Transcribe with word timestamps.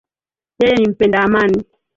Yeye 0.59 0.75
ni 0.77 0.87
mpenda 0.93 1.17
amani 1.25 1.59